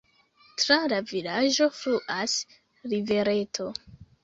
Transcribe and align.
Tra 0.61 0.77
la 0.93 0.99
vilaĝo 1.11 1.69
fluas 1.81 2.35
rivereto. 2.97 3.71